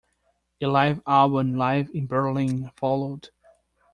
[0.63, 3.29] A live album, "Live in Berlin", followed.